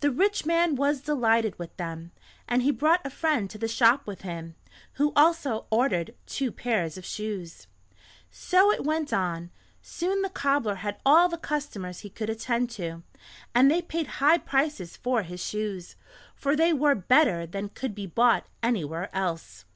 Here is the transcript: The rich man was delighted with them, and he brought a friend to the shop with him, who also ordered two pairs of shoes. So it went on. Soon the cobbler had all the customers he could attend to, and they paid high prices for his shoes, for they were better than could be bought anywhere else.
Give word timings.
The 0.00 0.10
rich 0.10 0.46
man 0.46 0.76
was 0.76 1.02
delighted 1.02 1.58
with 1.58 1.76
them, 1.76 2.12
and 2.48 2.62
he 2.62 2.70
brought 2.70 3.04
a 3.04 3.10
friend 3.10 3.50
to 3.50 3.58
the 3.58 3.68
shop 3.68 4.06
with 4.06 4.22
him, 4.22 4.54
who 4.94 5.12
also 5.14 5.66
ordered 5.68 6.14
two 6.24 6.50
pairs 6.50 6.96
of 6.96 7.04
shoes. 7.04 7.66
So 8.30 8.72
it 8.72 8.82
went 8.84 9.12
on. 9.12 9.50
Soon 9.82 10.22
the 10.22 10.30
cobbler 10.30 10.76
had 10.76 11.02
all 11.04 11.28
the 11.28 11.36
customers 11.36 12.00
he 12.00 12.08
could 12.08 12.30
attend 12.30 12.70
to, 12.70 13.02
and 13.54 13.70
they 13.70 13.82
paid 13.82 14.06
high 14.06 14.38
prices 14.38 14.96
for 14.96 15.22
his 15.22 15.44
shoes, 15.46 15.96
for 16.34 16.56
they 16.56 16.72
were 16.72 16.94
better 16.94 17.44
than 17.44 17.68
could 17.68 17.94
be 17.94 18.06
bought 18.06 18.46
anywhere 18.62 19.14
else. 19.14 19.66